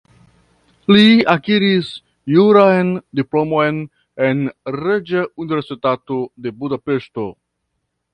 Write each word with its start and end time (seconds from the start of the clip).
Li 0.91 1.03
akiris 1.33 1.89
juran 2.35 2.89
diplomon 3.19 3.77
en 4.29 4.41
Reĝa 4.79 5.21
Universitato 5.45 6.19
de 6.47 6.53
Budapeŝto. 6.63 7.27